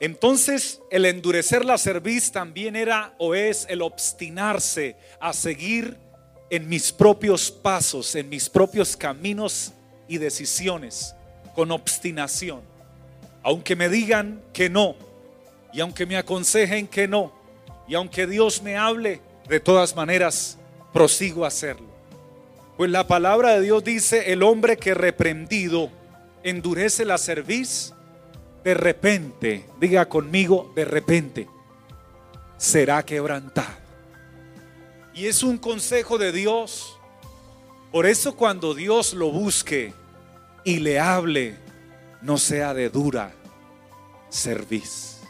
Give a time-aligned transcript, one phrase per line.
[0.00, 5.96] Entonces el endurecer la cerviz también era o es el obstinarse a seguir
[6.50, 9.72] en mis propios pasos, en mis propios caminos
[10.08, 11.14] y decisiones,
[11.54, 12.60] con obstinación.
[13.42, 14.96] Aunque me digan que no,
[15.72, 17.32] y aunque me aconsejen que no,
[17.88, 20.58] y aunque Dios me hable, de todas maneras
[20.92, 21.86] prosigo a hacerlo.
[22.76, 25.90] Pues la palabra de Dios dice, el hombre que reprendido
[26.42, 27.92] endurece la cerviz,
[28.64, 31.48] de repente, diga conmigo, de repente,
[32.56, 33.84] será quebrantado.
[35.12, 36.98] Y es un consejo de Dios.
[37.92, 39.92] Por eso cuando Dios lo busque
[40.64, 41.56] y le hable,
[42.22, 43.34] no sea de dura
[44.30, 45.20] cerviz.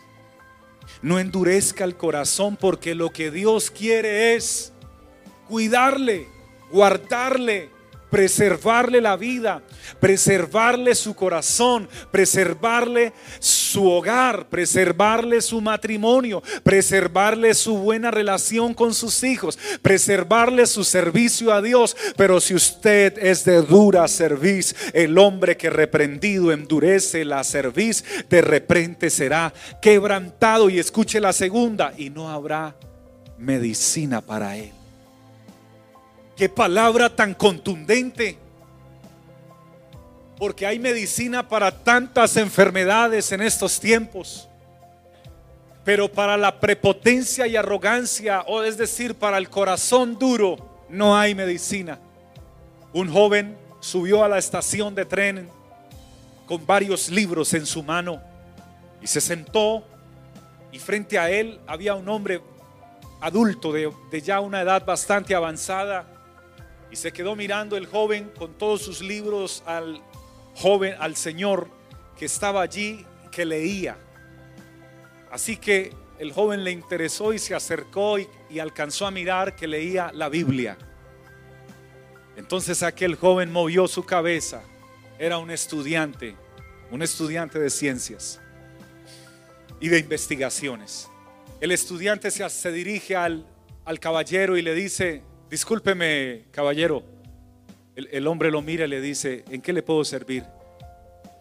[1.03, 4.73] No endurezca el corazón porque lo que Dios quiere es
[5.48, 6.28] cuidarle,
[6.70, 7.69] guardarle,
[8.14, 9.60] preservarle la vida,
[9.98, 19.24] preservarle su corazón, preservarle su hogar, preservarle su matrimonio, preservarle su buena relación con sus
[19.24, 21.97] hijos, preservarle su servicio a Dios.
[22.16, 28.42] Pero si usted es de dura cerviz, el hombre que reprendido endurece la cerviz, de
[28.42, 29.52] repente será
[29.83, 30.70] quebrantado.
[30.70, 32.77] Y escuche la segunda, y no habrá
[33.39, 34.83] medicina para él.
[36.36, 38.38] Qué palabra tan contundente.
[40.36, 44.48] Porque hay medicina para tantas enfermedades en estos tiempos.
[45.84, 50.56] Pero para la prepotencia y arrogancia, o es decir, para el corazón duro,
[50.88, 52.00] no hay medicina.
[52.92, 55.48] Un joven subió a la estación de tren
[56.46, 58.20] con varios libros en su mano
[59.00, 59.84] y se sentó
[60.72, 62.40] y frente a él había un hombre
[63.20, 66.14] adulto de, de ya una edad bastante avanzada
[66.90, 70.02] y se quedó mirando el joven con todos sus libros al
[70.54, 71.68] joven, al Señor
[72.18, 73.96] que estaba allí, que leía.
[75.30, 78.28] Así que el joven le interesó y se acercó y,
[78.61, 80.78] alcanzó a mirar que leía la Biblia.
[82.36, 84.62] Entonces aquel joven movió su cabeza.
[85.18, 86.36] Era un estudiante,
[86.92, 88.40] un estudiante de ciencias
[89.80, 91.08] y de investigaciones.
[91.61, 93.44] El estudiante se, dirige al
[93.98, 95.23] caballero y le dice,
[95.55, 97.05] discúlpeme, caballero.
[97.95, 100.42] El, hombre lo mira y le dice, ¿en qué le puedo servir?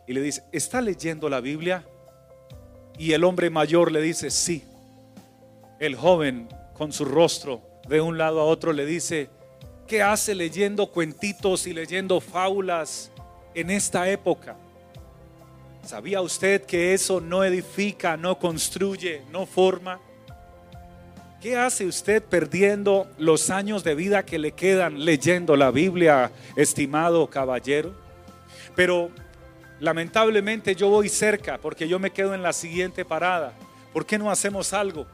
[0.07, 1.84] Y le dice, ¿está leyendo la Biblia?
[3.00, 4.63] Y el hombre mayor le dice, sí.
[5.79, 9.31] El joven con su rostro de un lado a otro le dice,
[9.88, 13.12] ¿qué hace leyendo cuentitos y leyendo fábulas
[13.56, 14.56] en esta época?
[15.84, 20.00] ¿Sabía usted que eso no edifica, no construye, no forma?
[21.43, 27.29] ¿Qué hace usted perdiendo los años de vida que le quedan leyendo la Biblia, estimado
[27.29, 27.93] caballero?
[28.77, 29.11] Pero
[29.81, 33.51] lamentablemente yo voy cerca porque yo me quedo en la siguiente parada.
[33.91, 35.05] ¿Por qué no hacemos algo?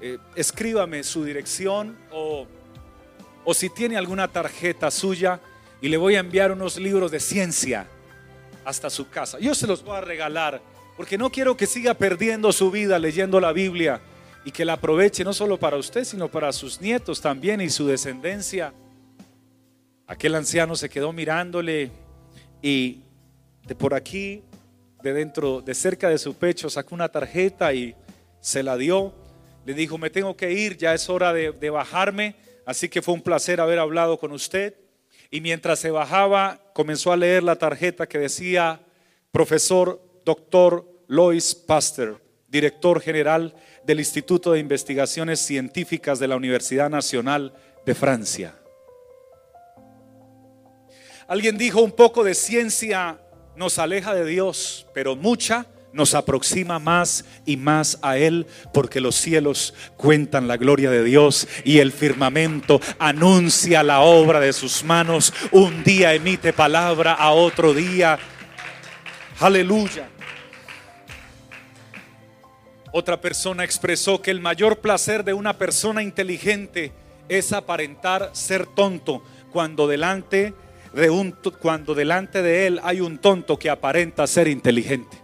[0.00, 2.46] Eh, escríbame su dirección o,
[3.44, 5.38] o si tiene alguna tarjeta suya
[5.82, 7.86] y le voy a enviar unos libros de ciencia
[8.64, 9.38] hasta su casa.
[9.38, 10.62] Yo se los voy a regalar
[10.96, 14.00] porque no quiero que siga perdiendo su vida leyendo la Biblia
[14.44, 17.86] y que la aproveche no solo para usted, sino para sus nietos también y su
[17.86, 18.72] descendencia.
[20.06, 21.90] Aquel anciano se quedó mirándole
[22.62, 23.02] y
[23.66, 24.42] de por aquí,
[25.02, 27.94] de dentro, de cerca de su pecho, sacó una tarjeta y
[28.40, 29.12] se la dio.
[29.66, 32.34] Le dijo, me tengo que ir, ya es hora de, de bajarme,
[32.64, 34.74] así que fue un placer haber hablado con usted.
[35.30, 38.80] Y mientras se bajaba, comenzó a leer la tarjeta que decía,
[39.30, 43.54] profesor doctor Lois Pasteur, director general
[43.84, 47.52] del Instituto de Investigaciones Científicas de la Universidad Nacional
[47.84, 48.54] de Francia.
[51.28, 53.18] Alguien dijo un poco de ciencia
[53.54, 59.16] nos aleja de Dios, pero mucha nos aproxima más y más a Él, porque los
[59.16, 65.34] cielos cuentan la gloria de Dios y el firmamento anuncia la obra de sus manos.
[65.50, 68.18] Un día emite palabra a otro día.
[69.40, 70.08] Aleluya.
[72.92, 76.92] Otra persona expresó que el mayor placer de una persona inteligente
[77.28, 80.54] es aparentar ser tonto cuando delante
[80.94, 85.18] de un cuando delante de él hay un tonto que aparenta ser inteligente.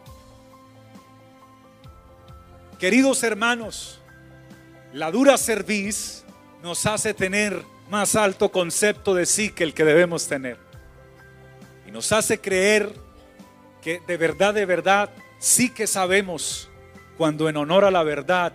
[2.78, 4.00] Queridos hermanos,
[4.92, 6.24] la dura cerviz
[6.62, 10.58] nos hace tener más alto concepto de sí que el que debemos tener.
[11.86, 12.92] Y nos hace creer
[13.80, 16.70] que de verdad, de verdad, sí que sabemos
[17.16, 18.52] cuando en honor a la verdad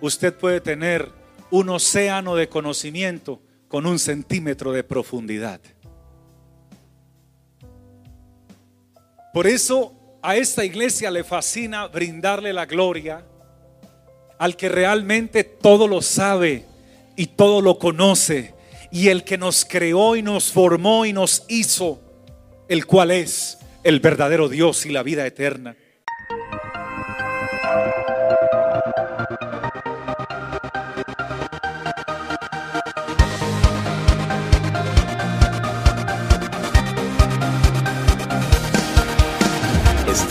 [0.00, 1.10] usted puede tener
[1.50, 5.60] un océano de conocimiento con un centímetro de profundidad.
[9.32, 13.26] Por eso A esta iglesia le fascina brindarle la gloria
[14.38, 16.64] al que realmente todo lo sabe
[17.16, 18.54] y todo lo conoce
[18.92, 22.00] y el que nos creó y nos formó y nos hizo,
[22.68, 25.76] el cual es el verdadero Dios y la vida eterna.